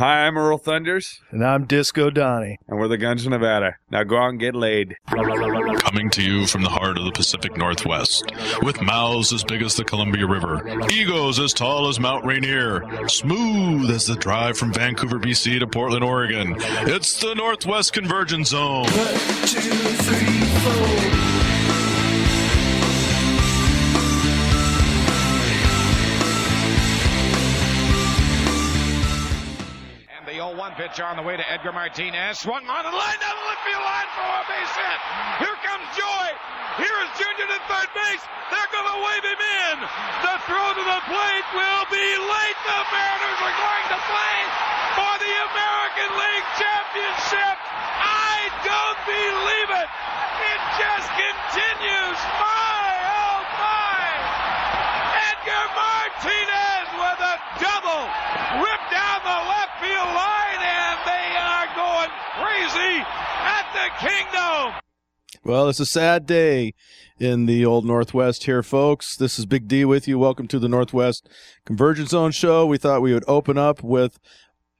[0.00, 2.58] Hi, I'm Earl Thunders, And I'm Disco Donnie.
[2.66, 3.76] and we're the Guns of Nevada.
[3.90, 4.96] Now go out and get laid.
[5.10, 8.24] Coming to you from the heart of the Pacific Northwest,
[8.62, 13.90] with mouths as big as the Columbia River, egos as tall as Mount Rainier, smooth
[13.90, 16.56] as the drive from Vancouver, BC to Portland, Oregon.
[16.58, 18.86] It's the Northwest Convergence Zone.
[18.86, 21.09] And the 0
[30.70, 32.38] 1 pitch on the way to Edgar Martinez.
[32.38, 34.98] Swung on and line down the left field line for a base hit.
[35.42, 36.32] Here comes Joey.
[36.78, 38.22] Here is Junior to third base.
[38.54, 39.76] They're going to wave him in.
[40.22, 42.58] The throw to the plate will be late.
[42.70, 44.38] The Mariners are going to play
[44.94, 47.56] for the American League Championship.
[47.98, 49.88] I don't believe it.
[49.90, 52.18] It just continues.
[52.38, 54.06] My, oh my.
[55.34, 58.06] Edgar Martinez with a double.
[58.62, 62.10] Ripped down the left field line, and they are going
[62.70, 64.80] crazy at the Kingdome.
[65.44, 66.74] Well, it's a sad day
[67.18, 69.16] in the old Northwest here, folks.
[69.16, 70.18] This is Big D with you.
[70.18, 71.28] Welcome to the Northwest
[71.64, 72.66] Convergence Zone show.
[72.66, 74.18] We thought we would open up with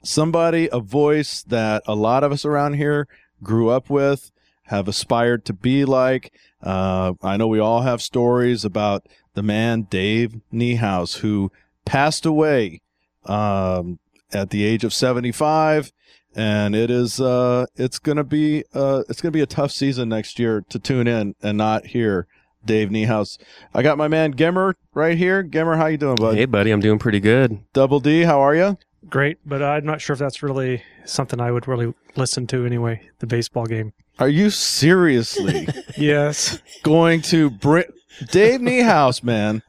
[0.05, 3.09] somebody, a voice that a lot of us around here
[3.43, 4.31] grew up with,
[4.65, 6.33] have aspired to be like.
[6.63, 11.51] Uh, I know we all have stories about the man Dave Niehaus who
[11.85, 12.83] passed away
[13.25, 13.99] um,
[14.33, 15.93] at the age of 75
[16.35, 20.39] and it is uh it's gonna be uh it's gonna be a tough season next
[20.39, 22.27] year to tune in and not hear
[22.65, 23.39] Dave Niehaus.
[23.75, 25.43] I got my man Gemmer right here.
[25.43, 26.37] Gemmer, how you doing, bud?
[26.37, 27.61] Hey, buddy, I'm doing pretty good.
[27.73, 28.77] Double D, how are you?
[29.09, 33.09] great, but I'm not sure if that's really something I would really listen to anyway.
[33.19, 33.93] The baseball game.
[34.19, 37.85] Are you seriously Yes, going to bring
[38.31, 39.63] Dave Niehaus, man?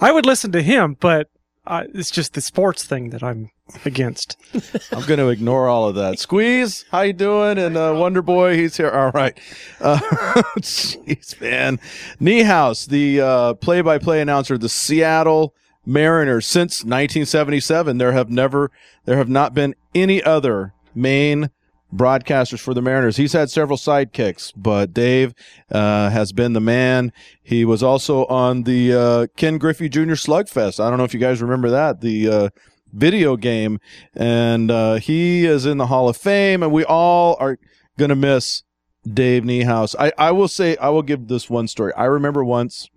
[0.00, 1.28] I would listen to him, but
[1.66, 3.50] it's just the sports thing that I'm
[3.84, 4.36] against.
[4.92, 6.18] I'm going to ignore all of that.
[6.18, 7.58] Squeeze, how you doing?
[7.58, 8.90] And uh, Wonder Boy, he's here.
[8.90, 9.38] All right.
[9.80, 9.98] Uh,
[10.58, 11.78] Jeez, man.
[12.20, 15.54] Niehaus, the uh, play-by-play announcer of the Seattle
[15.86, 17.98] Mariners since 1977.
[17.98, 18.70] There have never,
[19.04, 21.50] there have not been any other main
[21.94, 23.16] broadcasters for the Mariners.
[23.16, 25.34] He's had several sidekicks, but Dave
[25.70, 27.12] uh, has been the man.
[27.42, 30.14] He was also on the uh, Ken Griffey Jr.
[30.14, 30.80] Slugfest.
[30.80, 32.00] I don't know if you guys remember that.
[32.00, 32.48] The uh,
[32.92, 33.80] video game,
[34.14, 37.58] and uh, he is in the Hall of Fame, and we all are
[37.98, 38.62] gonna miss
[39.10, 39.94] Dave Niehaus.
[39.98, 41.92] I, I will say I will give this one story.
[41.94, 42.88] I remember once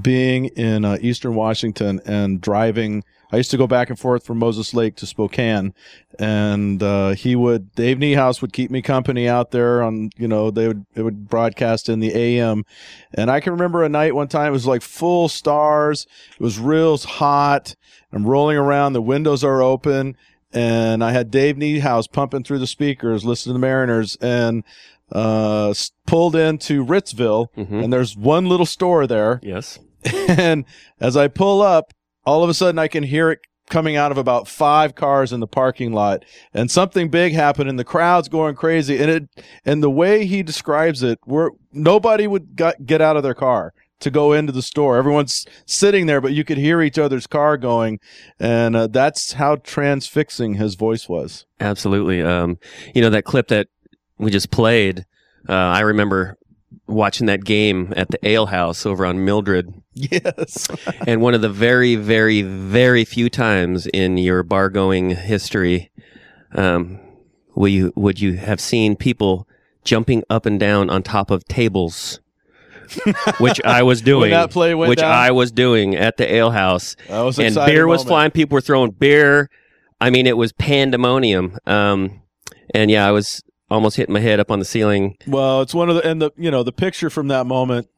[0.00, 3.04] being in uh, Eastern Washington and driving.
[3.32, 5.72] I used to go back and forth from Moses Lake to Spokane,
[6.18, 10.50] and uh, he would Dave Niehaus would keep me company out there on you know
[10.50, 12.64] they would it would broadcast in the AM,
[13.14, 16.06] and I can remember a night one time it was like full stars.
[16.32, 17.74] It was real hot.
[18.12, 18.92] I'm rolling around.
[18.94, 20.16] The windows are open,
[20.52, 24.64] and I had Dave Niehaus pumping through the speakers, listening to the Mariners, and
[25.12, 25.72] uh,
[26.06, 27.84] pulled into Ritzville, Mhm.
[27.84, 29.38] and there's one little store there.
[29.42, 29.78] Yes.
[30.28, 30.64] And
[31.00, 31.92] as I pull up,
[32.30, 35.40] all of a sudden I can hear it coming out of about five cars in
[35.40, 36.24] the parking lot,
[36.54, 38.98] and something big happened, and the crowd's going crazy.
[38.98, 43.22] And it and the way he describes it, where nobody would got, get out of
[43.22, 44.96] their car to go into the store.
[44.96, 47.98] Everyone's sitting there, but you could hear each other's car going,
[48.38, 51.46] and uh, that's how transfixing his voice was.
[51.58, 52.22] Absolutely.
[52.22, 52.58] Um,
[52.94, 53.68] you know that clip that
[54.18, 55.04] we just played.
[55.48, 56.36] Uh, I remember
[56.86, 60.68] watching that game at the Ale House over on Mildred, Yes.
[61.06, 65.90] and one of the very, very, very few times in your bar going history,
[66.54, 67.00] um,
[67.54, 69.46] will you would you have seen people
[69.84, 72.20] jumping up and down on top of tables?
[73.38, 74.32] which I was doing.
[74.32, 75.12] that play went which down?
[75.12, 76.96] I was doing at the Ale House.
[77.08, 78.32] And beer was flying.
[78.32, 79.48] People were throwing beer.
[80.00, 81.56] I mean, it was pandemonium.
[81.66, 82.22] Um,
[82.74, 85.16] and yeah, I was almost hitting my head up on the ceiling.
[85.26, 87.88] Well, it's one of the and the you know the picture from that moment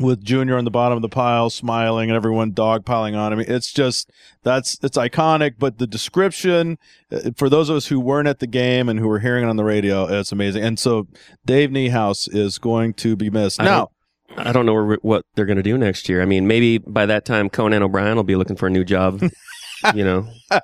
[0.00, 3.40] with Junior on the bottom of the pile smiling and everyone dogpiling on him.
[3.40, 4.10] It's just
[4.42, 5.54] that's it's iconic.
[5.58, 6.78] But the description
[7.12, 9.48] uh, for those of us who weren't at the game and who were hearing it
[9.48, 10.64] on the radio, it's amazing.
[10.64, 11.06] And so
[11.44, 13.90] Dave Niehaus is going to be missed I now.
[14.36, 16.22] I don't know where, what they're going to do next year.
[16.22, 19.20] I mean, maybe by that time Conan O'Brien will be looking for a new job.
[19.94, 20.28] you know,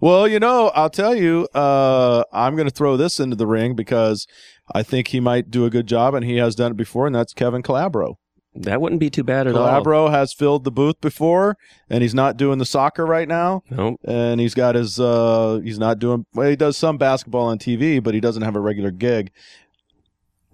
[0.00, 3.74] Well, you know, I'll tell you, uh, I'm going to throw this into the ring
[3.74, 4.26] because
[4.74, 7.14] I think he might do a good job, and he has done it before, and
[7.14, 8.14] that's Kevin Calabro.
[8.54, 9.66] that wouldn't be too bad at all.
[9.66, 11.56] Calabro has filled the booth before,
[11.90, 13.62] and he's not doing the soccer right now.
[13.70, 14.00] Nope.
[14.04, 18.02] and he's got his uh he's not doing well he does some basketball on TV
[18.02, 19.30] but he doesn't have a regular gig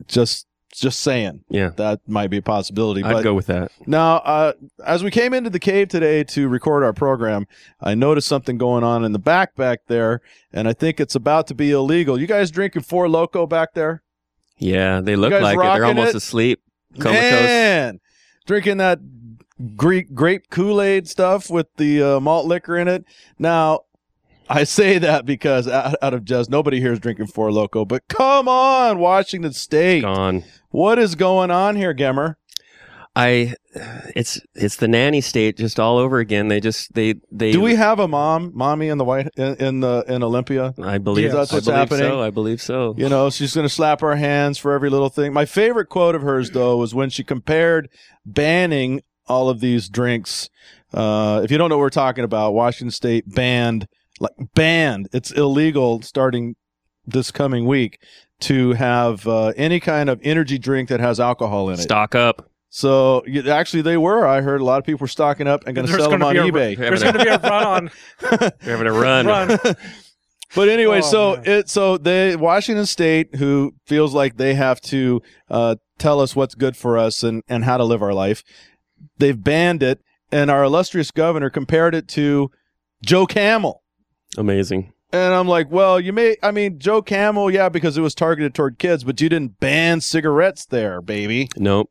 [0.06, 1.44] just Just saying.
[1.48, 1.70] Yeah.
[1.76, 3.02] That might be a possibility.
[3.02, 3.72] I'd but go with that.
[3.86, 4.52] now, uh,
[4.84, 7.46] as we came into the cave today to record our program,
[7.80, 10.20] I noticed something going on in the back back there,
[10.52, 12.20] and I think it's about to be illegal.
[12.20, 14.02] You guys drinking Four Loco back there?
[14.58, 15.62] Yeah, they look like it.
[15.62, 16.16] They're almost it?
[16.16, 16.60] asleep.
[16.98, 17.20] Comatose.
[17.20, 18.00] Man,
[18.46, 19.00] drinking that
[19.76, 23.04] Greek grape Kool Aid stuff with the uh, malt liquor in it.
[23.38, 23.80] Now,
[24.48, 27.84] I say that because out, out of jest, nobody here is drinking Four Loco.
[27.84, 30.44] But come on, Washington State, Gone.
[30.70, 32.36] What is going on here, Gemmer?
[33.16, 33.54] I,
[34.14, 36.46] it's it's the nanny state just all over again.
[36.46, 37.50] They just they they.
[37.50, 40.74] Do we have a mom, mommy in the white in, in the in Olympia?
[40.80, 41.34] I believe Yes.
[41.34, 42.04] That's I what's believe happening?
[42.04, 42.94] So I believe so.
[42.96, 45.32] You know, she's going to slap our hands for every little thing.
[45.32, 47.88] My favorite quote of hers, though, was when she compared
[48.24, 50.48] banning all of these drinks.
[50.94, 53.88] Uh, if you don't know what we're talking about, Washington State banned,
[54.20, 56.54] like banned, it's illegal starting
[57.06, 57.98] this coming week
[58.40, 61.82] to have uh, any kind of energy drink that has alcohol in it.
[61.82, 62.50] Stock up.
[62.70, 64.26] So y- actually, they were.
[64.26, 66.34] I heard a lot of people were stocking up and going to sell them on
[66.36, 66.76] gonna a- eBay.
[66.76, 67.90] There's going to be a run on
[68.60, 69.26] They're having a run.
[69.26, 69.58] run.
[70.52, 71.44] But anyway, Oh, so man.
[71.46, 76.56] it so they Washington State, who feels like they have to uh, tell us what's
[76.56, 78.42] good for us and and how to live our life,
[79.18, 80.00] they've banned it,
[80.32, 82.50] and our illustrious governor compared it to
[83.04, 83.84] Joe Camel.
[84.36, 84.92] Amazing.
[85.12, 88.54] And I'm like, well, you may, I mean, Joe Camel, yeah, because it was targeted
[88.54, 91.48] toward kids, but you didn't ban cigarettes there, baby.
[91.56, 91.90] Nope.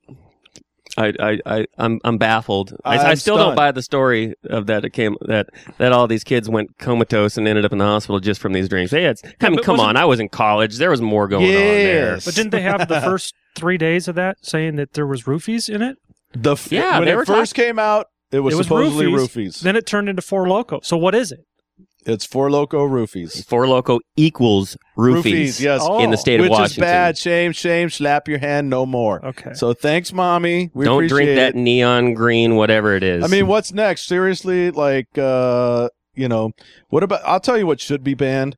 [0.97, 2.75] I, I, I, I'm, I'm baffled.
[2.83, 3.49] I, I I'm still stunned.
[3.49, 4.83] don't buy the story of that.
[4.85, 8.19] It came that that all these kids went comatose and ended up in the hospital
[8.19, 8.91] just from these drinks.
[8.91, 10.01] They had, I mean, but come wasn't- on.
[10.01, 10.77] I was in college.
[10.77, 12.13] There was more going on there.
[12.13, 12.25] Yes.
[12.25, 15.69] But didn't they have the first three days of that saying that there was roofies
[15.69, 15.97] in it?
[16.33, 19.05] The f- Yeah, when they it were first came out, it was, It was supposedly
[19.05, 19.47] roofies.
[19.47, 19.61] roofies.
[19.61, 20.79] Then it turned into Four Loco.
[20.81, 21.45] So what is it?
[22.05, 23.45] It's Four Loco roofies.
[23.45, 25.81] Four Loco equals roofies, yes.
[25.83, 25.99] Oh.
[26.01, 26.83] in the state Which of Washington.
[26.83, 27.17] is bad.
[27.17, 27.89] Shame, shame.
[27.89, 29.23] Slap your hand no more.
[29.25, 29.53] Okay.
[29.53, 30.71] So thanks, mommy.
[30.73, 31.55] We Don't drink that it.
[31.55, 33.23] neon green, whatever it is.
[33.23, 34.05] I mean, what's next?
[34.07, 36.51] Seriously, like, uh, you know,
[36.87, 37.21] what about?
[37.25, 38.55] I'll tell you what should be banned: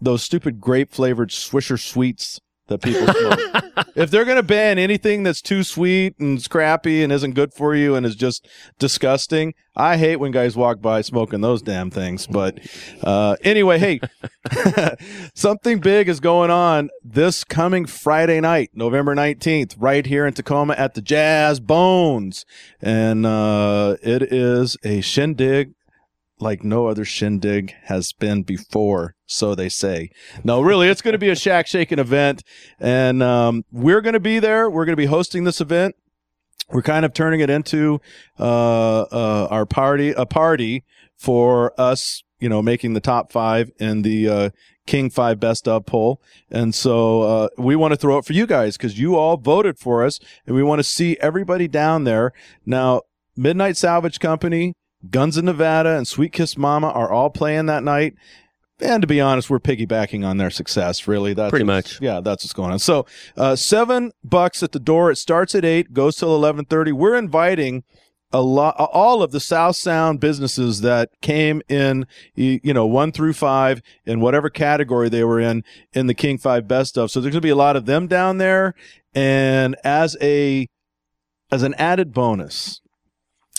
[0.00, 3.88] those stupid grape flavored Swisher sweets that people smoke.
[3.96, 7.94] if they're gonna ban anything that's too sweet and scrappy and isn't good for you
[7.94, 8.46] and is just
[8.78, 12.26] disgusting, I hate when guys walk by smoking those damn things.
[12.26, 12.58] But
[13.02, 14.00] uh, anyway, hey,
[15.34, 20.74] something big is going on this coming Friday night, November 19th, right here in Tacoma
[20.74, 22.44] at the Jazz Bones.
[22.80, 25.72] And uh, it is a shindig
[26.42, 30.10] like no other shindig has been before, so they say.
[30.44, 32.42] No, really, it's going to be a shack shaking event.
[32.78, 34.68] And um, we're going to be there.
[34.70, 35.96] We're going to be hosting this event.
[36.70, 38.00] We're kind of turning it into
[38.38, 40.84] uh, uh, our party, a party
[41.16, 44.50] for us, you know, making the top five in the uh,
[44.86, 46.20] King Five Best of poll.
[46.50, 49.78] And so uh, we want to throw it for you guys because you all voted
[49.78, 52.32] for us, and we want to see everybody down there.
[52.64, 53.02] Now,
[53.36, 54.74] Midnight Salvage Company,
[55.10, 58.14] Guns in Nevada, and Sweet Kiss Mama are all playing that night.
[58.82, 61.06] And to be honest, we're piggybacking on their success.
[61.06, 62.00] Really, that's Pretty much.
[62.00, 62.78] yeah, that's what's going on.
[62.78, 63.06] So,
[63.36, 65.10] uh, seven bucks at the door.
[65.10, 66.90] It starts at eight, goes till eleven thirty.
[66.92, 67.84] We're inviting
[68.32, 73.34] a lot, all of the South Sound businesses that came in, you know, one through
[73.34, 75.62] five in whatever category they were in
[75.92, 77.10] in the King Five Best of.
[77.10, 78.74] So there's going to be a lot of them down there,
[79.14, 80.68] and as a
[81.50, 82.80] as an added bonus,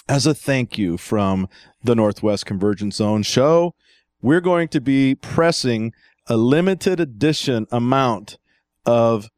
[0.10, 1.48] as a thank you from
[1.84, 3.76] the Northwest Convergence Zone show,
[4.24, 5.94] we're going to be pressing
[6.28, 8.38] a limited edition amount
[8.86, 9.30] of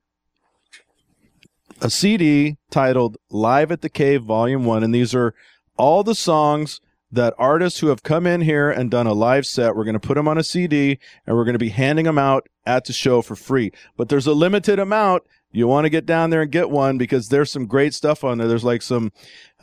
[1.82, 4.84] a CD titled Live at the Cave Volume 1.
[4.84, 5.34] And these are
[5.76, 6.80] all the songs
[7.12, 10.00] that artists who have come in here and done a live set, we're going to
[10.00, 12.94] put them on a CD and we're going to be handing them out at the
[12.94, 13.72] show for free.
[13.98, 15.24] But there's a limited amount.
[15.56, 18.38] You want to get down there and get one because there's some great stuff on
[18.38, 18.48] there.
[18.48, 19.14] There's like some,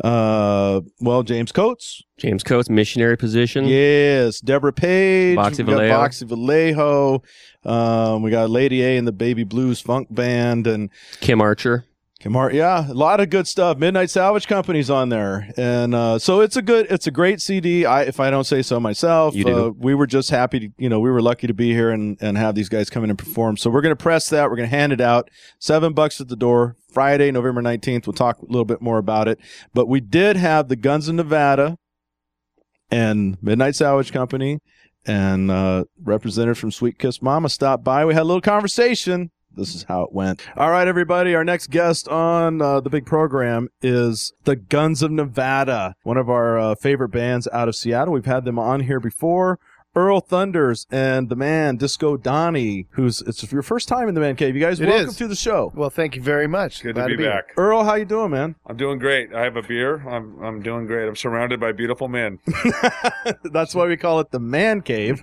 [0.02, 3.66] uh, well, James Coates, James Coates, missionary position.
[3.66, 5.36] Yes, Deborah Page.
[5.36, 5.94] Boxy we got Vallejo.
[5.94, 7.22] Boxy Vallejo.
[7.64, 10.88] Um, we got Lady A and the Baby Blues Funk Band and
[11.20, 11.84] Kim Archer.
[12.54, 13.78] Yeah, a lot of good stuff.
[13.78, 17.84] Midnight Salvage Company's on there, and uh, so it's a good, it's a great CD.
[17.84, 19.66] I, if I don't say so myself, You do.
[19.66, 22.16] Uh, we were just happy to, you know, we were lucky to be here and
[22.20, 23.56] and have these guys come in and perform.
[23.56, 24.50] So we're gonna press that.
[24.50, 25.30] We're gonna hand it out.
[25.58, 26.76] Seven bucks at the door.
[26.92, 28.06] Friday, November nineteenth.
[28.06, 29.38] We'll talk a little bit more about it.
[29.74, 31.76] But we did have the Guns of Nevada
[32.90, 34.58] and Midnight Salvage Company
[35.06, 38.04] and uh, representative from Sweet Kiss Mama stopped by.
[38.04, 39.30] We had a little conversation.
[39.56, 40.42] This is how it went.
[40.56, 41.34] All right, everybody.
[41.34, 46.30] Our next guest on uh, the big program is the Guns of Nevada, one of
[46.30, 48.14] our uh, favorite bands out of Seattle.
[48.14, 49.58] We've had them on here before.
[49.94, 54.36] Earl Thunders and the man Disco Donnie, who's it's your first time in the Man
[54.36, 54.54] Cave.
[54.56, 55.16] You guys, It welcome is.
[55.16, 55.70] to the show.
[55.74, 56.82] Well, thank you very much.
[56.82, 57.32] Good Glad to be here.
[57.32, 57.52] back.
[57.58, 58.54] Earl, how you doing, man?
[58.66, 59.34] I'm doing great.
[59.34, 59.96] I have a beer.
[60.08, 61.06] I'm I'm doing great.
[61.08, 62.38] I'm surrounded by beautiful men.
[63.44, 65.20] That's why we call it the Man Cave.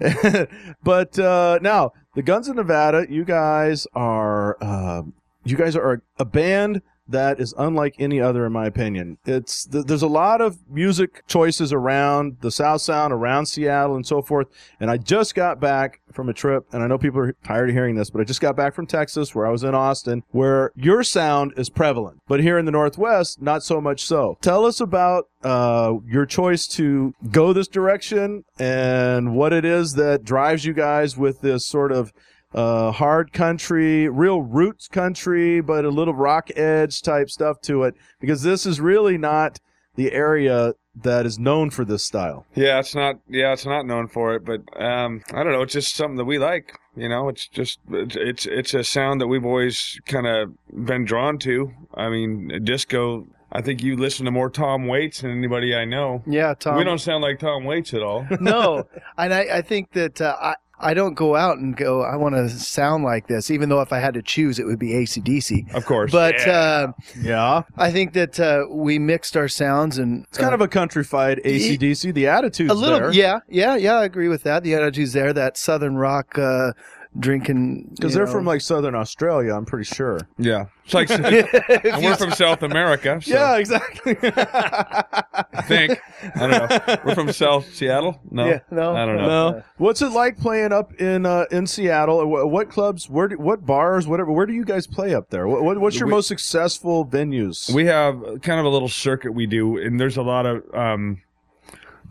[0.82, 5.02] but uh, now, the Guns of Nevada, you guys are uh,
[5.44, 9.18] you guys are a band that is unlike any other, in my opinion.
[9.24, 14.06] It's th- there's a lot of music choices around the South Sound, around Seattle, and
[14.06, 14.48] so forth.
[14.78, 17.74] And I just got back from a trip, and I know people are tired of
[17.74, 20.72] hearing this, but I just got back from Texas, where I was in Austin, where
[20.74, 24.38] your sound is prevalent, but here in the Northwest, not so much so.
[24.40, 30.24] Tell us about uh, your choice to go this direction and what it is that
[30.24, 32.12] drives you guys with this sort of
[32.54, 37.94] uh, hard country, real roots country, but a little rock edge type stuff to it,
[38.20, 39.58] because this is really not
[39.96, 42.46] the area that is known for this style.
[42.54, 43.20] Yeah, it's not.
[43.28, 45.62] Yeah, it's not known for it, but um, I don't know.
[45.62, 46.72] It's just something that we like.
[46.96, 50.52] You know, it's just it's it's, it's a sound that we've always kind of
[50.86, 51.72] been drawn to.
[51.94, 53.26] I mean, disco.
[53.52, 56.22] I think you listen to more Tom Waits than anybody I know.
[56.26, 56.76] Yeah, Tom.
[56.76, 58.26] we don't sound like Tom Waits at all.
[58.40, 58.86] no,
[59.18, 60.54] and I, I think that uh, I.
[60.80, 62.02] I don't go out and go.
[62.02, 64.78] I want to sound like this, even though if I had to choose, it would
[64.78, 65.74] be ACDC.
[65.74, 67.62] Of course, But uh, Yeah.
[67.76, 72.14] I think that uh, we mixed our sounds and It's kind of a countrified ACDC.
[72.14, 72.98] The attitude's a little.
[72.98, 73.12] there.
[73.12, 73.94] Yeah, yeah, yeah.
[73.98, 74.62] I agree with that.
[74.62, 75.32] The attitude's there.
[75.32, 76.72] That southern rock uh,
[77.18, 78.32] drinking Because they're know.
[78.32, 80.20] from like southern Australia, I'm pretty sure.
[80.38, 83.20] yeah, it's like and we're from South America.
[83.22, 84.16] So Yeah, exactly.
[84.22, 85.98] I think
[86.36, 86.50] I don't
[86.86, 86.96] know.
[87.04, 88.20] We're from South Seattle.
[88.30, 89.50] No, Yeah, no, I don't know.
[89.50, 89.62] no.
[89.78, 92.24] What's it like playing up in uh, in Seattle?
[92.26, 93.08] What, what clubs?
[93.08, 93.28] Where?
[93.28, 94.06] Do, what bars?
[94.06, 94.30] Whatever.
[94.32, 95.48] Where do you guys play up there?
[95.48, 97.72] What, what, what's your We- most successful venues?
[97.72, 101.22] We have kind of a little circuit we do, and there's a lot of um,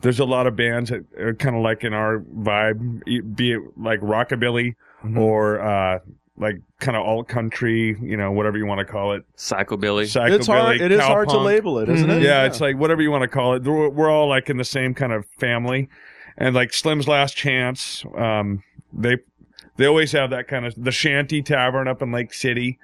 [0.02, 3.54] there's a lot of bands that are kind of like in our vibe, e- be
[3.54, 5.18] it like rockabilly Mhm.
[5.18, 6.00] or uh,
[6.38, 9.24] like kind of alt country, you know, whatever you want to call it.
[9.38, 10.04] Psychobilly.
[10.06, 10.82] Psychobilly, it's hard.
[10.82, 12.22] It is hard to label it, isn't it?
[12.22, 13.64] Yeah, it's like whatever you want to call it.
[13.64, 15.90] We're, we're all like in the same kind of family,
[16.38, 18.06] and like Slim's Last Chance.
[18.18, 18.64] Um,
[18.94, 19.18] they
[19.78, 22.80] they always have that kind of the Shanty Tavern up in Lake City.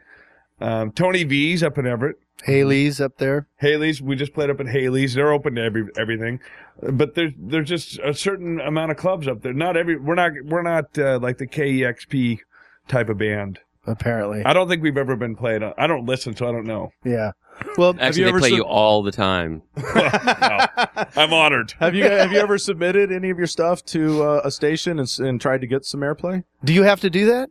[0.61, 2.17] Um, Tony V's up in Everett.
[2.43, 3.47] Haley's up there.
[3.57, 4.01] Haley's.
[4.01, 5.13] We just played up at Haley's.
[5.13, 6.39] They're open to every everything,
[6.81, 9.53] but there's there's just a certain amount of clubs up there.
[9.53, 9.97] Not every.
[9.97, 12.39] We're not we're not uh, like the KEXP
[12.87, 13.59] type of band.
[13.87, 15.61] Apparently, I don't think we've ever been played.
[15.61, 16.91] On, I don't listen, so I don't know.
[17.03, 17.31] yeah.
[17.77, 19.61] Well, Actually, you they ever play sub- you all the time.
[19.77, 21.73] I'm honored.
[21.79, 25.07] Have you have you ever submitted any of your stuff to uh, a station and,
[25.19, 26.43] and tried to get some airplay?
[26.63, 27.49] do you have to do that?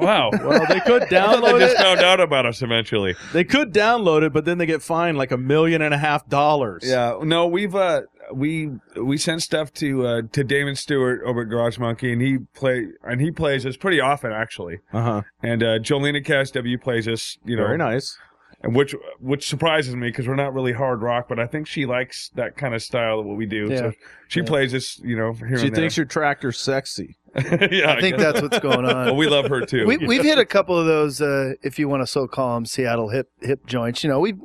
[0.00, 0.30] Wow.
[0.48, 1.78] Well, they could I download just it.
[1.78, 3.14] found out about us eventually.
[3.32, 6.26] They could download it, but then they get fined like a million and a half
[6.28, 6.82] dollars.
[6.86, 8.02] Yeah, no, we've uh
[8.32, 12.38] we we sent stuff to uh to Damon Stewart over at Garage Monkey, and he
[12.54, 14.78] play and he plays us pretty often actually.
[14.92, 15.22] Uh huh.
[15.42, 18.18] And uh Jolena Cass W plays us, you know, Very nice.
[18.62, 21.86] And which which surprises me because we're not really hard rock, but I think she
[21.86, 23.68] likes that kind of style of what we do.
[23.70, 23.76] Yeah.
[23.78, 23.92] So
[24.28, 24.46] she Yeah.
[24.46, 27.16] plays this, you know, here She and thinks your tractor's sexy.
[27.36, 28.20] yeah, I think guess.
[28.32, 29.06] that's what's going on.
[29.06, 29.86] Well, we love her too.
[29.86, 32.66] we, we've hit a couple of those, uh, if you want to so call them,
[32.66, 34.02] Seattle hip hip joints.
[34.02, 34.40] You know, we've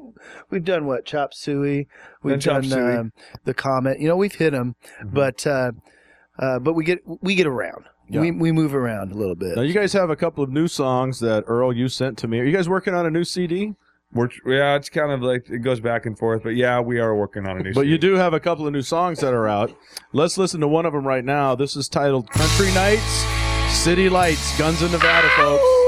[0.51, 1.87] we've done what chop suey,
[2.21, 2.95] we've Done chop done suey.
[2.97, 3.13] um,
[3.45, 3.99] the comet.
[3.99, 5.71] You know, we've hit them, but uh,
[6.37, 7.85] uh, but we get we get around.
[8.09, 8.19] Yeah.
[8.19, 9.55] We we move around a little bit.
[9.55, 12.39] Now you guys have a couple of new songs that Earl you sent to me.
[12.41, 13.73] Are you guys working on a new CD?
[14.13, 17.15] We're, yeah, it's kind of like it goes back and forth, but yeah, we are
[17.15, 17.73] working on a new.
[17.73, 19.75] But you do have a couple of new songs that are out.
[20.11, 21.55] Let's listen to one of them right now.
[21.55, 23.25] This is titled "Country Nights,
[23.73, 25.82] City Lights, Guns in Nevada," folks.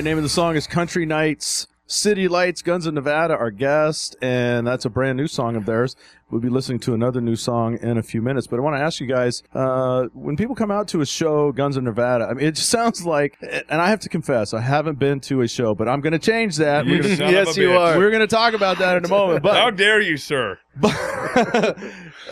[0.00, 1.66] Right, name of the song is Country Nights.
[1.86, 5.94] City Lights, Guns of Nevada, our guest, and that's a brand new song of theirs.
[6.30, 8.46] We'll be listening to another new song in a few minutes.
[8.46, 11.52] But I want to ask you guys, uh, when people come out to a show,
[11.52, 14.98] Guns of Nevada, I mean, it sounds like, and I have to confess, I haven't
[15.00, 16.86] been to a show, but I'm going to change that.
[16.86, 17.78] You We're gonna, son of a yes, you bitch.
[17.78, 17.98] are.
[17.98, 19.42] we're going to talk about that in a moment.
[19.42, 20.58] But How dare you, sir?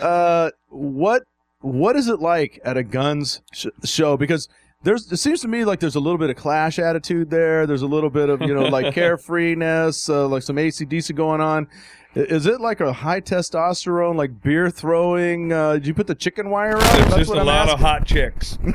[0.01, 1.23] uh, what
[1.61, 4.15] what is it like at a guns sh- show?
[4.15, 4.47] Because
[4.83, 7.67] there's it seems to me like there's a little bit of clash attitude there.
[7.67, 11.67] There's a little bit of you know like carefreeness, uh, like some ACDC going on.
[12.15, 15.53] Is it like a high testosterone, like beer throwing?
[15.53, 16.81] Uh, did you put the chicken wire up?
[16.81, 18.57] It's That's just a I'm lot of hot chicks.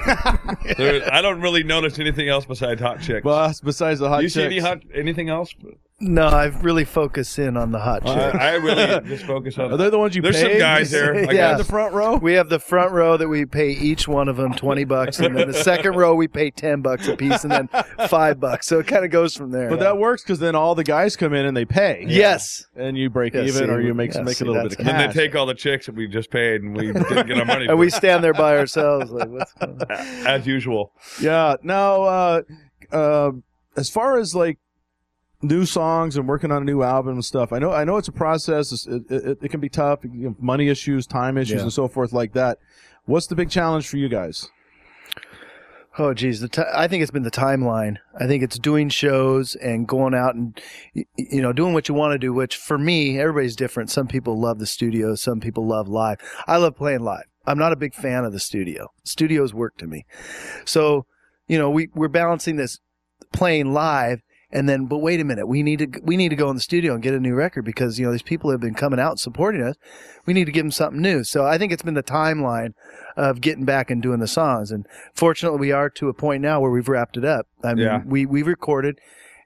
[0.79, 3.25] There- I don't really notice anything else besides hot chicks.
[3.25, 4.67] Well, besides the hot you see any chicks.
[4.67, 5.53] hot anything else?
[6.07, 8.35] No, I've really focused in on the hot I, chick.
[8.41, 9.73] I really just focus on.
[9.73, 10.31] Are they the ones you pay?
[10.33, 11.27] There's some guys there.
[11.27, 11.53] Like, Yeah.
[11.53, 12.17] in the front row?
[12.17, 15.37] We have the front row that we pay each one of them twenty bucks, and
[15.37, 17.69] then the second row we pay ten bucks a piece, and then
[18.09, 18.67] five bucks.
[18.67, 19.71] So it kind of goes from there.
[19.71, 22.05] But that works because then all the guys come in and they pay.
[22.09, 24.63] yes, And you break Yeah, even see, or you make, yeah, make see, a little
[24.63, 25.01] bit of that's- cash.
[25.15, 27.45] Then they take all the chicks that we just paid and we didn't get our
[27.45, 27.67] money.
[27.69, 29.11] and we stand there by ourselves.
[29.11, 29.91] Like, what's going on?
[30.27, 30.93] as usual.
[31.21, 31.57] Yeah.
[31.63, 32.43] Now, uh,
[32.93, 33.31] uh,
[33.77, 34.59] as far as like
[35.45, 38.09] new songs and working on a new album and stuff, I know I know it's
[38.09, 38.73] a process.
[38.73, 40.01] It's- It, it, it can be tough.
[40.05, 41.63] You know, money issues, time issues, Yeah.
[41.63, 42.59] and so forth like that.
[43.05, 44.49] What's the big challenge for you guys?
[45.97, 46.41] Oh, geez.
[46.41, 47.99] The ti I think it's been the timeline.
[48.19, 50.61] I think it's doing shows and going out and,
[50.93, 53.91] you know, doing what you want to do, which for me, everybody's different.
[53.91, 55.15] Some people love the studio.
[55.15, 56.19] Some people love live.
[56.49, 57.25] I love playing live.
[57.47, 58.89] I'm not a big fan of the studio.
[59.05, 60.05] Studios work to me.
[60.65, 61.07] So,
[61.47, 62.81] you know, we, we're balancing this
[63.33, 64.21] playing live
[64.53, 66.63] and then, but wait a minute, we need to, we need to go in the
[66.63, 69.11] studio and get a new record because, you know, these people have been coming out
[69.13, 69.77] and supporting us.
[70.27, 71.25] We need to give them something new.
[71.25, 72.75] So I think it's been the timeline
[73.17, 74.71] of getting back and doing the songs.
[74.71, 77.47] And fortunately, we are to a point now where we've wrapped it up.
[77.63, 78.03] I mean, Yeah.
[78.07, 78.99] we we've recorded,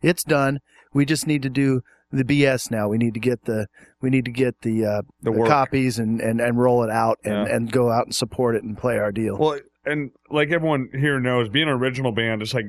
[0.02, 0.61] it's done.
[0.93, 2.88] We just need to do the BS now.
[2.88, 3.67] We need to get the
[4.00, 7.19] we need to get the uh, The the copies and, and and roll it out
[7.25, 7.55] and Yeah.
[7.55, 9.37] and go out and support it and play our deal.
[9.38, 12.67] Well, and like everyone here knows, being an original band is like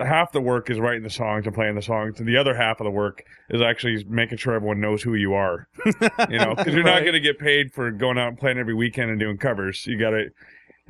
[0.00, 2.80] half the work is writing the songs and playing the songs, and the other half
[2.80, 5.68] of the work is actually making sure everyone knows who you are.
[6.30, 7.00] You know, because you're not Right.
[7.02, 9.86] going to get paid for going out and playing every weekend and doing covers.
[9.86, 10.26] You got to.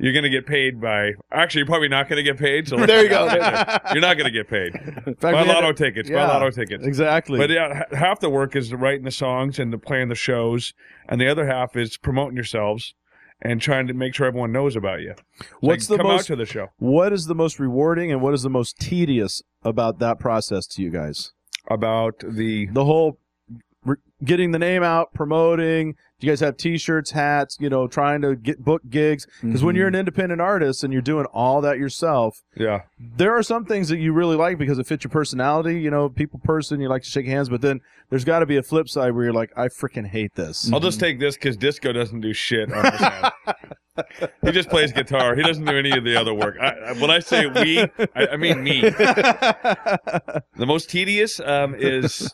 [0.01, 1.11] You're going to get paid by.
[1.31, 2.67] Actually, you're probably not going to get paid.
[2.69, 3.27] So There you go.
[3.27, 3.81] there.
[3.91, 4.71] You're not going to get paid.
[5.05, 6.09] Fact, Buy lotto to- tickets.
[6.09, 6.25] yeah.
[6.25, 6.85] Buy lotto tickets.
[6.85, 7.37] Exactly.
[7.37, 10.73] But yeah, half the work is writing the songs and the playing the shows,
[11.09, 12.93] and the other half is promoting yourselves
[13.41, 15.13] and trying to make sure everyone knows about you.
[15.39, 18.11] So What's like, the come most out to the show what is the most rewarding
[18.11, 21.33] and what is the most tedious about that process to you guys?
[21.67, 23.19] about the The whole
[24.23, 25.95] getting the name out, promoting.
[26.19, 27.55] Do you guys have T-shirts, hats?
[27.61, 29.77] You know, trying to get book gigs because when Mhm.
[29.77, 32.81] you're an independent artist and you're doing all that yourself, yeah.
[32.99, 35.79] there are some things that you really like because it fits your personality.
[35.79, 38.57] You know, people person, you like to shake hands, but then there's got to be
[38.57, 40.69] a flip side where you're like, I freaking hate this.
[40.73, 44.29] I'll just take this because Disco doesn't do shit on this end.
[44.43, 45.35] he just plays guitar.
[45.35, 46.57] He doesn't do any of the other work.
[46.59, 47.79] I, I- when I say we,
[48.13, 48.81] I, I mean me.
[50.55, 52.33] The most tedious um, is,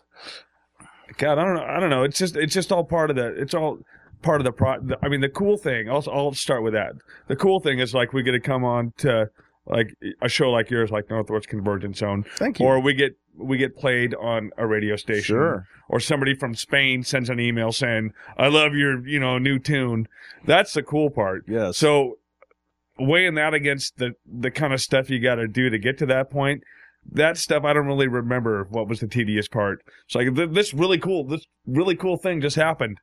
[1.18, 1.64] God, I don't know.
[1.64, 2.04] I don't know.
[2.04, 3.28] It's just it's just all part of the.
[3.42, 3.80] It's all
[4.22, 4.80] part of the pro.
[4.82, 5.90] the- I mean, the cool thing.
[5.90, 6.94] I'll I'll start with that.
[7.28, 9.30] The cool thing is like we get to come on to
[9.68, 12.66] like a show like yours, like Northwest Convergence Zone, Thank you.
[12.66, 15.68] or we get we get played on a radio station Sure.
[15.90, 20.08] or somebody from Spain sends an email saying, "I love your, you know, new tune."
[20.46, 21.44] That's the cool part.
[21.48, 21.78] Yes.
[21.78, 22.18] So
[22.98, 26.06] weighing that against the the kind of stuff you got to do to get to
[26.06, 26.64] that point,
[27.12, 29.80] that stuff I don't really remember what was the tedious part.
[30.06, 32.98] It's like th- this really cool, this really cool thing just happened.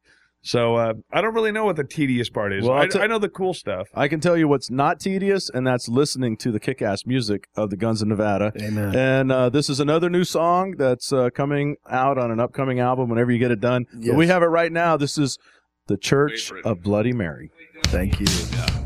[0.44, 2.64] So uh, I don't really know what the tedious part is.
[2.64, 3.86] Well, I'll I, t- I know the cool stuff.
[3.94, 7.70] I can tell you what's not tedious, and that's listening to the kick-ass music of
[7.70, 8.52] the Guns of Nevada.
[8.60, 8.92] Amen.
[8.96, 13.08] And uh, this is another new song that's uh, coming out on an upcoming album
[13.08, 13.86] whenever you get it done.
[13.92, 14.16] But Yes.
[14.16, 14.96] we have it right now.
[14.96, 15.38] This is
[15.86, 17.52] The Church Wait of Bloody Mary.
[17.84, 18.26] Thank you.
[18.26, 18.81] Don't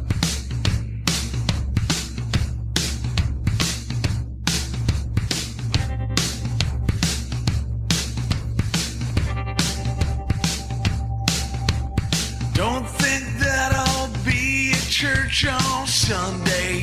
[15.37, 16.81] church on Sunday.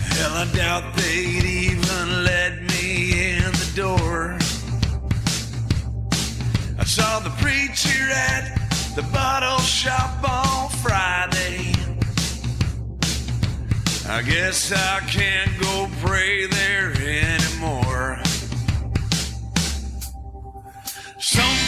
[0.00, 4.36] Hell, I doubt they'd even let me in the door.
[6.78, 8.58] I saw the preacher at
[8.96, 11.74] the bottle shop on Friday.
[14.08, 18.20] I guess I can't go pray there anymore.
[21.20, 21.61] Some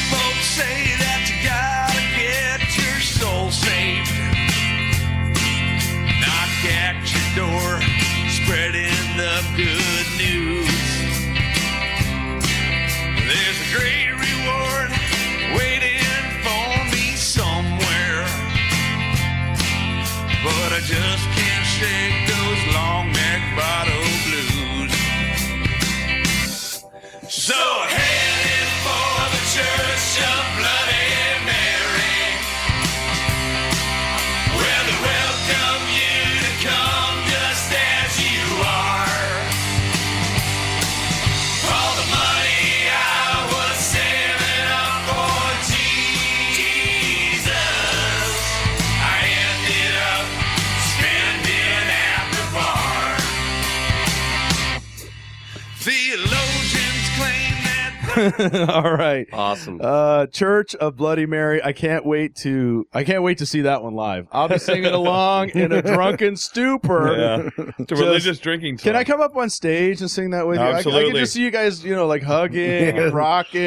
[58.68, 59.26] All right.
[59.32, 59.80] Awesome.
[59.82, 61.62] Uh, Church of Bloody Mary.
[61.62, 62.86] I can't wait to.
[62.92, 64.26] I can't wait to see that one live.
[64.32, 67.16] I'll be singing along in a drunken stupor.
[67.16, 67.64] Yeah.
[67.78, 68.84] It's a religious drinking song.
[68.92, 70.64] Can I come up on stage and sing that with you?
[70.64, 71.10] I- I, Absolutely.
[71.12, 73.60] can just see you guys, you know, like hugging and rocking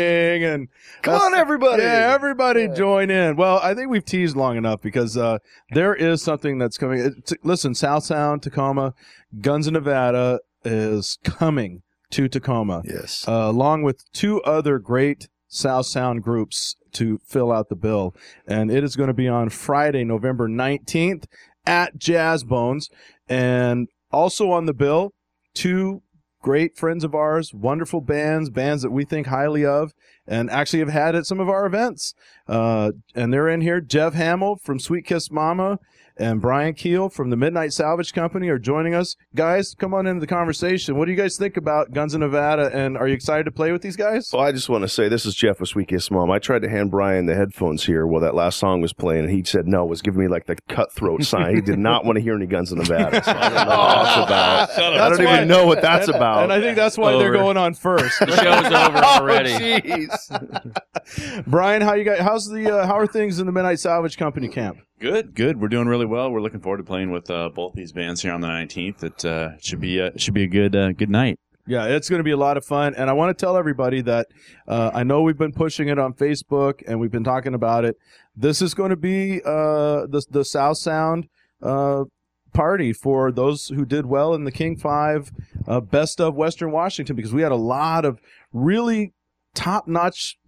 [0.44, 0.68] and
[1.02, 1.84] Come on, everybody.
[1.84, 3.36] Yeah, everybody join in.
[3.36, 5.38] Well, I think we've teased long enough because uh,
[5.72, 7.00] there is something that's coming.
[7.00, 8.94] It- t- listen, South Sound, Tacoma,
[9.42, 13.26] Guns of Nevada is coming to Tacoma Yes.
[13.28, 18.14] uh, along with two other great South Sound groups to fill out the bill.
[18.48, 21.26] And it is going to be on Friday, November 19th
[21.66, 22.90] at Jazz Bones.
[23.30, 25.14] And also on the bill,
[25.54, 26.02] two
[26.42, 29.94] great friends of ours, wonderful bands, bands that we think highly of,
[30.26, 32.14] and actually have had at some of our events.
[32.48, 33.82] Uh, and they're in here.
[33.82, 35.80] Jeff Hamill from Sweet Kiss Mama
[36.20, 39.16] and Brian Keel from the Midnight Salvage Company are joining us.
[39.36, 40.98] Guys, come on into the conversation.
[40.98, 42.70] What do you guys think about Guns of Nevada?
[42.74, 44.30] And are you excited to play with these guys?
[44.34, 46.32] Well, I just want to say this is Jeff with Sweet Mom.
[46.32, 49.30] I tried to hand Brian the headphones here while that last song was playing, and
[49.34, 51.56] he said no, was giving me like the cutthroat sign.
[51.56, 53.24] He did not want to hear any Guns in Nevada.
[53.24, 54.98] So I don't know what that's about.
[54.98, 56.44] I don't why- even know what that's and, about.
[56.44, 58.20] And I think that's why they're going on first.
[58.20, 59.52] the show's over already.
[59.52, 61.44] Jeez.
[61.46, 62.20] Brian, how you guys?
[62.20, 64.78] How's the uh, how are things in the Midnight Salvage Company camp?
[65.00, 65.62] Good, good.
[65.62, 66.32] We're doing really well.
[66.32, 69.04] We're looking forward to playing with uh, both these bands here on the 19th.
[69.04, 71.40] It uh, should be uh, should be a good uh, good night.
[71.68, 74.02] Yeah, it's going to be a lot of fun, and I want to tell everybody
[74.02, 74.28] that
[74.68, 77.98] uh, I know we've been pushing it on Facebook and we've been talking about it.
[78.36, 81.28] This is going to be uh, the the South Sound
[81.62, 82.06] uh,
[82.54, 85.30] party for those who did well in the King Five
[85.68, 88.20] uh, Best of Western Washington because we had a lot of
[88.52, 89.14] really
[89.54, 90.40] top notch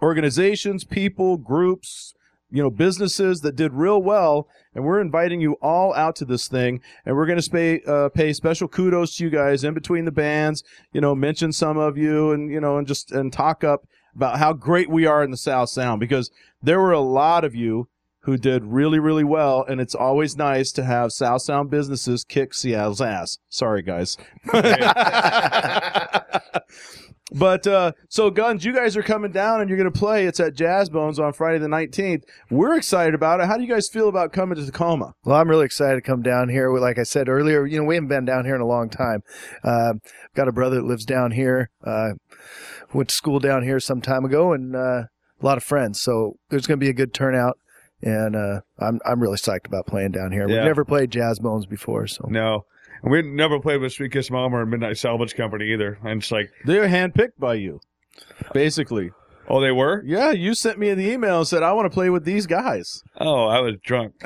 [0.00, 2.14] organizations, people, groups,
[2.50, 6.48] you know, businesses that did real well, and we're inviting you all out to this
[6.48, 10.04] thing, and we're going to pay uh, pay special kudos to you guys in between
[10.04, 10.62] the bands.
[10.92, 14.38] You know, mention some of you, and you know, and just and talk up about
[14.38, 16.30] how great we are in the South Sound because
[16.62, 17.88] there were a lot of you
[18.24, 22.54] who did really really well, and it's always nice to have South Sound businesses kick
[22.54, 23.38] Seattle's ass.
[23.48, 24.16] Sorry, guys.
[27.32, 30.26] But uh, so guns, you guys are coming down and you're going to play.
[30.26, 32.24] It's at Jazz Bones on Friday the 19th.
[32.50, 33.46] We're excited about it.
[33.46, 35.14] How do you guys feel about coming to Tacoma?
[35.24, 36.70] Well, I'm really excited to come down here.
[36.76, 39.22] Like I said earlier, you know, we haven't been down here in a long time.
[39.62, 41.70] Uh, I've got a brother that lives down here.
[41.84, 42.10] Uh,
[42.92, 45.08] went to school down here some time ago, and uh, a
[45.40, 46.00] lot of friends.
[46.00, 47.58] So there's going to be a good turnout,
[48.02, 50.48] and uh, I'm I'm really psyched about playing down here.
[50.48, 50.56] Yeah.
[50.56, 52.64] We've never played Jazz Bones before, so No.
[53.02, 55.98] And we never played with Sweet Kiss Mama or Midnight Salvage Company either.
[56.04, 57.80] And it's like, They're handpicked by you,
[58.52, 59.10] basically.
[59.48, 60.02] oh, they were?
[60.04, 63.02] Yeah, you sent me the email and said I want to play with these guys.
[63.18, 64.14] Oh, I was drunk.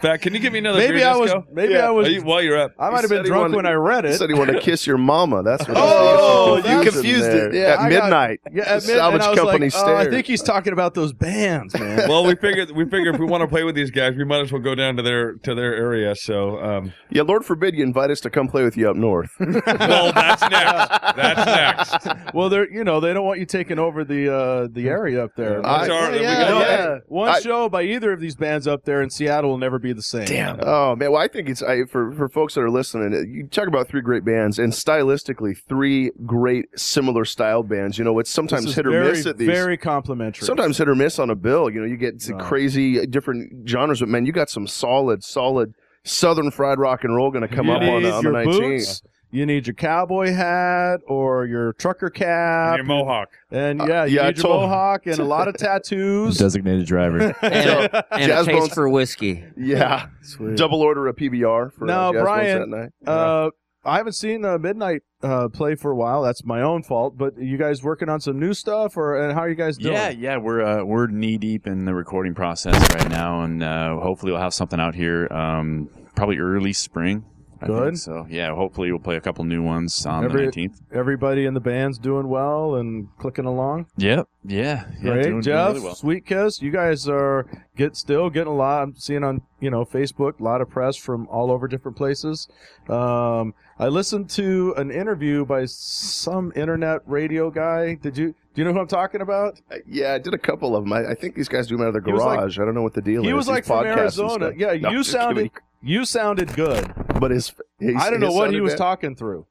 [0.00, 1.30] Fat, can you give me another Maybe beer, I was.
[1.30, 1.46] Disco?
[1.52, 1.86] Maybe Yeah.
[1.88, 2.08] I was.
[2.08, 2.72] Are you- while you're up.
[2.78, 4.14] I might have been drunk wanted- when I read He it.
[4.18, 5.42] said he wanted to kiss your mama.
[5.42, 5.76] That's what.
[5.78, 7.52] Oh, he you confused it.
[7.54, 8.40] Yeah, at I got- midnight.
[8.50, 10.94] Yeah, the at mid- salvage I was company like, oh, I think he's talking about
[10.94, 12.00] those bands, man.
[12.08, 14.40] Well, we figured we figured if we want to play with these guys, we might
[14.40, 16.14] as well go down to their to their area.
[16.16, 19.30] So, um, yeah, Lord forbid you invite us to come play with you up north.
[19.38, 21.14] well, that's next.
[21.16, 22.34] That's next.
[22.34, 25.32] well, they're you know they don't want you taking over the uh, the area up
[25.36, 25.64] there.
[25.64, 26.98] I- That's our- yeah, we yeah, got- yeah.
[27.06, 29.89] One I- show by either of these bands up there in Seattle will never be
[29.92, 30.24] the same.
[30.24, 30.58] Damn.
[30.62, 33.14] Oh man, well I think it's I, for for folks that are listening.
[33.14, 37.98] uh, You talk about three great bands, and stylistically, three great similar style bands.
[37.98, 39.48] You know, it's sometimes hit or very, miss at these.
[39.48, 40.46] Very complimentary.
[40.46, 41.70] Sometimes hit or miss on a bill.
[41.70, 42.44] You know, you get some No.
[42.44, 45.74] crazy uh, different genres, but man, you got some solid, solid
[46.04, 48.30] Southern fried rock and roll going to come you up on, need uh, on the
[48.30, 49.02] your 19th.
[49.30, 49.38] Boots.
[49.38, 53.28] You need your cowboy hat or your trucker cap, Your mohawk.
[53.50, 56.38] and Uh, yeah, you yeah, I need your mohawk and a lot of tattoos.
[56.38, 57.34] Designated driver.
[57.42, 59.44] and a, and a Jazz taste Bones- for whiskey.
[59.56, 60.56] Yeah, Sweet.
[60.56, 62.90] double order a PBR for Now, uh, Jazz Brian, that night.
[63.06, 63.50] Uh,
[63.82, 66.20] I haven't seen uh, Midnight uh, play for a while.
[66.20, 67.16] That's my own fault.
[67.16, 69.94] But you guys working on some new stuff, or and how are you guys doing?
[69.94, 73.96] Yeah, yeah, we're uh, we're knee deep in the recording process right now, and uh,
[74.00, 77.24] hopefully we'll have something out here um, probably early spring.
[77.62, 77.98] I Good.
[77.98, 80.80] so yeah, hopefully we'll play a couple new ones on Every- the 19th.
[80.92, 83.86] Everybody in the band's doing well and clicking along.
[83.98, 84.28] Yep.
[84.44, 84.84] Yeah.
[84.94, 85.00] Yeah.
[85.02, 85.94] Great, doing- doing Jeff, really well.
[85.94, 86.62] Sweet Kiss.
[86.62, 87.46] You guys are
[87.76, 88.82] get still getting a lot.
[88.82, 92.48] I'm seeing on you know Facebook a lot of press from all over different places.
[92.88, 97.94] Um, I listened to an interview by some internet radio guy.
[97.94, 99.60] Did you do you know who I'm talking about?
[99.70, 100.92] Uh, Yeah, I did a couple of them.
[100.92, 102.58] I, I think these guys do them out of their He was like- garage.
[102.58, 103.26] I don't know what the deal is.
[103.26, 104.52] He was These like from Arizona.
[104.56, 105.60] Yeah, No, you sounded kidding.
[105.82, 106.92] you sounded good.
[107.20, 109.46] But his, his I don't know his what he was talking through.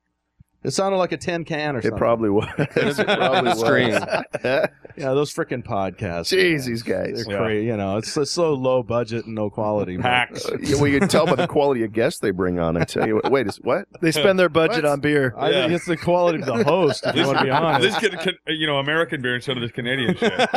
[0.61, 1.97] It sounded like a tin can or It something.
[1.97, 2.47] probably was.
[2.57, 3.91] it probably String.
[3.91, 4.03] was.
[4.43, 4.67] yeah,
[5.13, 6.35] those freaking podcasts.
[6.37, 7.23] Jeez, these guys.
[7.25, 7.67] They're crazy.
[7.67, 9.95] You know, it's, it's so low budget and no quality.
[9.95, 10.45] but- Hacks.
[10.45, 12.75] Uh, well, you can tell by the quality of guests they bring on.
[12.75, 13.31] I tell you what.
[13.31, 13.87] Wait, is, what?
[14.01, 14.91] They spend their budget What?
[14.91, 15.33] on beer.
[15.37, 15.75] I think Yeah.
[15.77, 17.05] it's the quality of the host.
[17.05, 17.81] If you want to be honest.
[17.81, 20.33] This could, could, you know, American beer instead of this Canadian shit.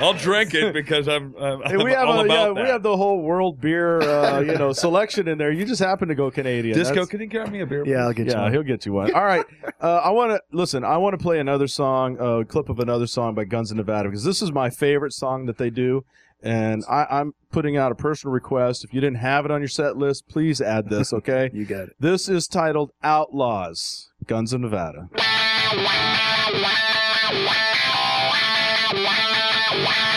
[0.00, 2.68] I'll drink it because I'm, I'm, Hey, we I'm have all a, yeah, about we
[2.68, 5.50] have the whole world beer, uh, you know, selection in there.
[5.52, 6.76] You just happen to go Canadian.
[6.76, 7.84] Disco, That's- can you grab me a beer?
[7.86, 8.24] Yeah, I'll please?
[8.24, 8.32] get you.
[8.32, 8.52] yeah, one.
[8.62, 9.12] He'll get you one.
[9.14, 9.44] All right,
[9.80, 10.84] uh, I want to listen.
[10.84, 13.76] I want to play another song, a uh, clip of another song by Guns N'
[13.76, 16.04] Nevada because this is my favorite song that they do,
[16.42, 18.84] and I, I'm putting out a personal request.
[18.84, 21.12] If you didn't have it on your set list, please add this.
[21.22, 21.96] Okay, You got it.
[22.00, 25.08] this is titled "Outlaws." Guns N' Nevada.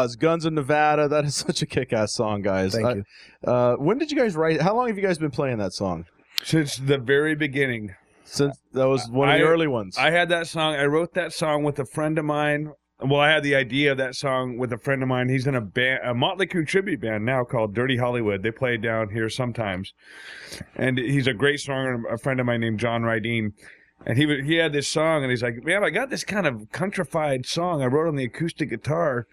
[0.00, 1.08] Outlaws, Guns in Nevada.
[1.08, 2.74] That is such a kick-ass song, guys.
[2.74, 3.04] Thank I- you.
[3.46, 4.60] Uh, when did you guys write?
[4.60, 6.06] How long have you guys been playing that song?
[6.42, 7.94] Since the very beginning.
[8.24, 9.98] Since that was one of the early ones.
[9.98, 10.74] I had that song.
[10.74, 12.72] I wrote that song with a friend of mine.
[13.02, 15.28] Well, I had the idea of that song with a friend of mine.
[15.30, 18.42] He's in a band, a Motley Crue tribute band now called Dirty Hollywood.
[18.42, 19.92] They play down here sometimes,
[20.76, 22.02] and he's a great songwriter.
[22.12, 23.52] A friend of mine named John Rydeen,
[24.06, 26.70] and he he had this song, and he's like, "Man, I got this kind of
[26.72, 29.26] countrified song I wrote on the acoustic guitar,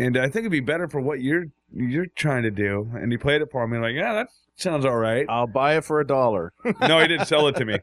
[0.00, 3.18] and I think it'd be better for what you're you're trying to do." And he
[3.18, 3.78] played it for me.
[3.78, 5.26] Like, yeah, that sounds all right.
[5.28, 6.52] I'll buy it for a dollar.
[6.80, 7.78] No, he didn't sell it to me.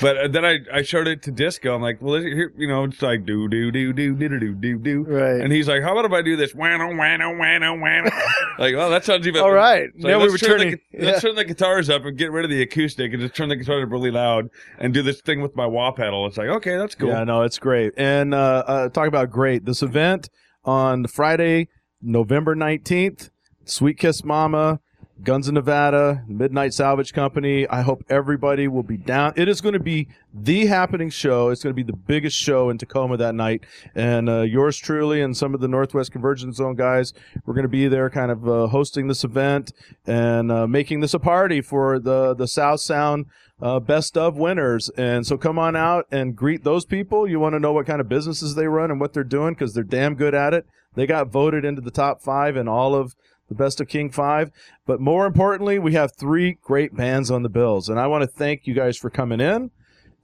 [0.00, 1.74] But uh, then I, I showed it to Disco.
[1.74, 4.78] I'm like, well, here, you know, it's like do do do do do do do
[4.78, 5.02] do.
[5.02, 5.40] Right.
[5.40, 6.52] And he's like, how about if I do this?
[6.52, 8.10] Wano wano wano wano.
[8.58, 9.40] like, well, that sounds even.
[9.42, 9.84] All right.
[9.94, 10.72] It's like, now we were turning.
[10.72, 11.04] The, yeah.
[11.06, 13.56] Let's turn the guitars up and get rid of the acoustic and just turn the
[13.56, 16.26] guitar up really loud and do this thing with my wah pedal.
[16.26, 17.08] It's like, okay, that's cool.
[17.08, 17.92] Yeah, no, it's great.
[17.96, 19.64] And uh, uh, talk about great.
[19.64, 20.28] This event
[20.64, 21.68] on Friday,
[22.00, 23.30] November 19th,
[23.64, 24.80] Sweet Kiss Mama,
[25.22, 27.68] Guns in Nevada, Midnight Salvage Company.
[27.68, 29.32] I hope everybody will be down.
[29.36, 31.50] It is going to be the happening show.
[31.50, 33.64] It's going to be the biggest show in Tacoma that night.
[33.94, 37.12] And uh, yours truly and some of the Northwest Convergence Zone guys,
[37.46, 39.72] we're going to be there kind of uh, hosting this event
[40.04, 43.26] and uh, making this a party for the, the South Sound
[43.64, 44.90] uh, best of winners.
[44.90, 47.26] And so come on out and greet those people.
[47.26, 49.72] You want to know what kind of businesses they run and what they're doing because
[49.72, 50.66] they're damn good at it.
[50.94, 53.16] They got voted into the top five in all of
[53.48, 54.50] the best of King Five.
[54.86, 57.88] But more importantly, we have three great bands on the bills.
[57.88, 59.70] And I want to thank you guys for coming in.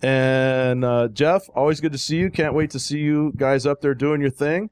[0.02, 2.30] And uh, Jeff, always good to see you.
[2.30, 4.68] Can't wait to see you guys up there doing your thing.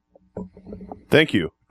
[1.10, 1.52] Thank you.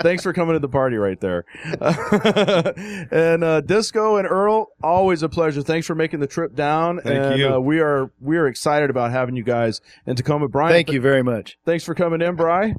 [0.00, 1.44] Thanks for coming to the party right there.
[3.10, 5.62] and uh, Disco and Earl, always a pleasure.
[5.62, 7.00] Thanks for making the trip down.
[7.02, 7.54] Thank and, you.
[7.54, 10.48] Uh, we are we are excited about having you guys in Tacoma.
[10.48, 11.58] Brian, Thank you very much.
[11.66, 12.74] Thanks for coming in, Bry.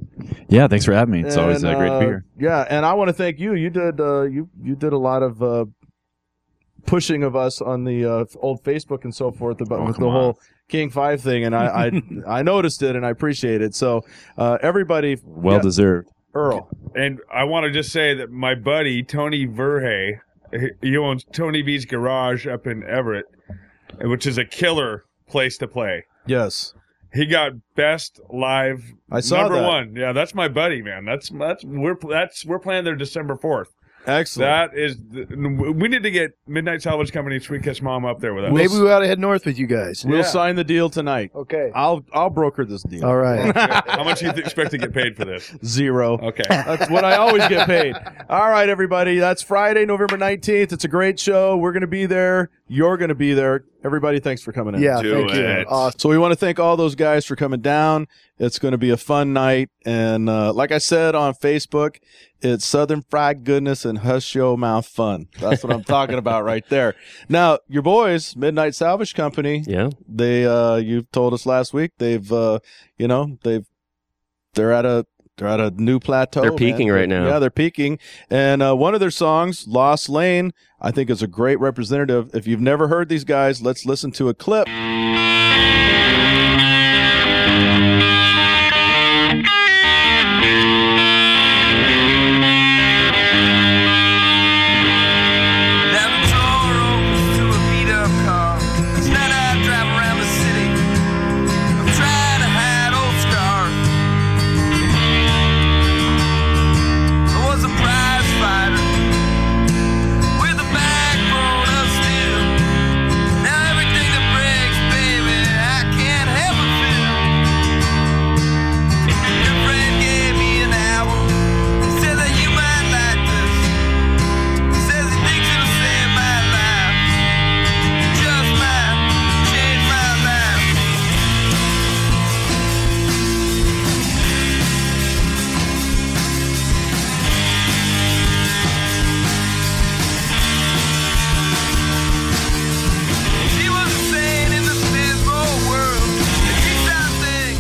[0.48, 1.28] Yeah, thanks for having me.
[1.28, 2.26] It's always And, uh, great to be uh, here.
[2.40, 3.54] Yeah, and I want to thank you.
[3.54, 5.66] You did uh, you you did a lot of uh,
[6.90, 10.06] pushing of us on the uh, old Facebook and so forth about Oh, with the
[10.08, 10.12] on.
[10.12, 12.02] whole King Five thing, and I I,
[12.40, 13.76] I noticed it and I appreciate it.
[13.76, 14.02] So
[14.38, 16.10] uh, everybody, Well yeah, deserved.
[16.34, 16.70] Earl.
[16.96, 20.20] And I want to just say that my buddy Tony Verhey,
[20.52, 23.26] he- he owns Tony V's Garage up in Everett,
[24.02, 26.06] which is a killer place to play.
[26.28, 26.74] Yes.
[27.12, 28.84] He got best live.
[29.12, 29.68] I saw number that.
[29.68, 29.96] one.
[29.96, 31.06] Yeah, that's my buddy, man.
[31.06, 33.74] That's that's we're that's we're playing there December fourth.
[34.10, 34.74] Excellent.
[34.74, 38.34] That is, the, we need to get Midnight Salvage Company Sweet Kiss Mom up there
[38.34, 38.54] with us.
[38.54, 40.04] Maybe we ought to head north with you guys.
[40.06, 40.24] we'll yeah.
[40.24, 41.32] sign the deal tonight.
[41.36, 41.72] Okay.
[41.76, 43.06] I'll I'll broker this deal.
[43.06, 43.56] All right.
[43.88, 45.54] How much do you expect to get paid for this?
[45.64, 46.18] Zero.
[46.18, 46.44] Okay.
[46.50, 47.96] That's what I always get paid.
[48.30, 49.20] All right, everybody.
[49.20, 50.74] That's Friday, November 19th.
[50.74, 51.58] It's a great show.
[51.58, 52.50] We're going to be there.
[52.72, 53.64] You're going to be there.
[53.84, 54.82] Everybody, thanks for coming in.
[54.82, 55.40] Yeah, Do thank you.
[55.44, 55.68] it.
[55.68, 56.00] Awesome.
[56.00, 58.08] So we want to thank all those guys for coming down.
[58.38, 59.70] It's going to be a fun night.
[59.86, 61.98] And uh, like I said on Facebook,
[62.42, 65.28] it's Southern fried goodness and hush your mouth fun.
[65.40, 66.94] That's what I'm talking about right there.
[67.28, 69.90] Now, your boys, Midnight Salvage Company, Yeah.
[70.08, 72.60] they uh you told us last week they've uh
[72.98, 73.66] you know they've
[74.54, 75.06] they're at a
[75.40, 76.58] they're at a new plateau They're man.
[76.58, 77.26] peaking right now.
[77.28, 77.98] yeah they're peaking
[78.30, 82.46] and uh one of their songs lost lane i think is a great representative if
[82.46, 84.68] you've never heard these guys let's listen to a clip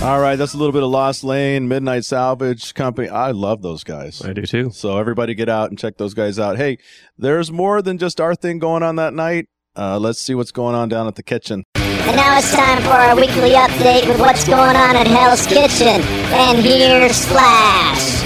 [0.01, 3.83] all right that's a little bit of lost lane midnight salvage company i love those
[3.83, 4.69] guys I do too.
[4.71, 6.77] so everybody get out and check those guys out hey
[7.17, 10.73] there's more than just our thing going on that night uh, let's see what's going
[10.73, 14.47] on down at the kitchen And now it's time for our weekly update with what's
[14.47, 16.01] going on at Hell's Kitchen.
[16.33, 18.18] And here's Flash.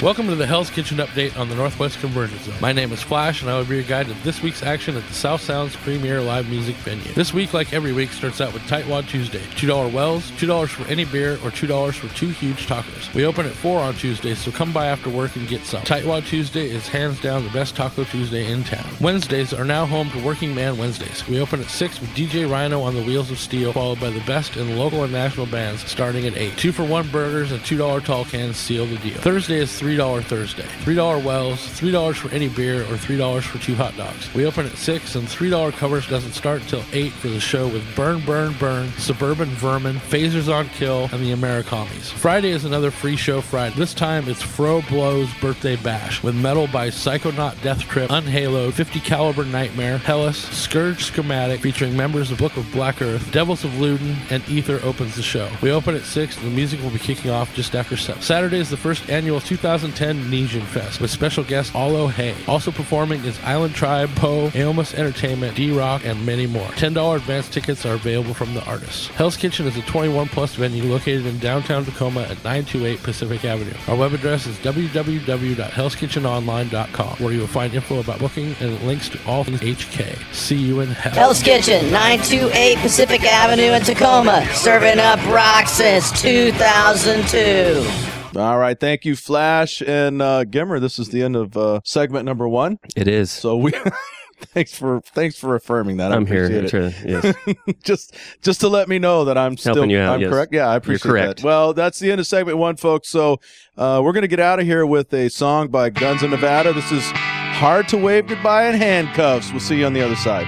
[0.00, 2.54] Welcome to the Hell's Kitchen update on the Northwest Convergence Zone.
[2.60, 5.04] My name is Flash, and I will be your guide to this week's action at
[5.08, 7.12] the South Sounds premier live music venue.
[7.14, 9.40] This week, like every week, starts out with Tightwad Tuesday.
[9.56, 13.12] $2 wells, $2 for any beer, or $2 for two huge tacos.
[13.12, 15.82] We open at 4 on Tuesdays, so come by after work and get some.
[15.82, 18.86] Tightwad Tuesday is hands down the best Taco Tuesday in town.
[19.00, 21.26] Wednesdays are now home to Working Man Wednesdays.
[21.26, 24.20] We open at 6 with DJ Rhino on the Wheels of Steel, followed by the
[24.20, 26.56] best in local and national bands starting at 8.
[26.56, 29.18] Two for one burgers and $2 tall cans seal the deal.
[29.18, 30.66] Thursday is $3 Thursday.
[30.84, 34.32] $3 wells, $3 for any beer, or $3 for two hot dogs.
[34.34, 37.84] We open at 6 and $3 covers doesn't start until 8 for the show with
[37.96, 42.10] Burn, Burn, Burn, Suburban Vermin, Phasers on Kill, and the Americamis.
[42.10, 43.74] Friday is another free show Friday.
[43.76, 49.00] This time it's Fro Blow's birthday bash with metal by Psychonaut Death Trip, Unhaloed, 50
[49.00, 54.16] Caliber Nightmare, Hellas, Scourge Schematic featuring members of Book of Black Earth, Devils of Luden,
[54.30, 55.50] and Ether opens the show.
[55.62, 58.20] We open at 6 and the music will be kicking off just after 7.
[58.22, 59.40] Saturday is the first annual
[59.78, 62.34] 2010 Nesian Fest with special guest Allo Hay.
[62.46, 66.66] Also performing is Island Tribe, Poe, Aomus Entertainment, D-Rock, and many more.
[66.70, 69.06] $10 advance tickets are available from the artists.
[69.08, 73.74] Hell's Kitchen is a 21 plus venue located in downtown Tacoma at 928 Pacific Avenue.
[73.86, 79.18] Our web address is www.hellskitchenonline.com where you will find info about booking and links to
[79.26, 80.16] all things HK.
[80.34, 81.12] See you in hell.
[81.12, 84.44] Hell's Kitchen, 928 Pacific Avenue in Tacoma.
[84.54, 88.17] Serving up rock since 2002.
[88.38, 90.80] All right, thank you, Flash and uh, Gimmer.
[90.80, 92.78] This is the end of uh, segment number one.
[92.96, 93.30] It is.
[93.30, 93.72] So we
[94.40, 96.12] thanks for thanks for affirming that.
[96.12, 97.34] I I'm here to- yes.
[97.82, 100.30] just just to let me know that I'm still Helping you out, I'm yes.
[100.30, 100.52] correct.
[100.54, 101.36] Yeah, I You're appreciate correct.
[101.38, 101.44] that.
[101.44, 103.08] Well, that's the end of segment one, folks.
[103.08, 103.40] So
[103.76, 106.72] uh, we're gonna get out of here with a song by Guns of Nevada.
[106.72, 110.46] This is "Hard to Wave Goodbye in Handcuffs." We'll see you on the other side.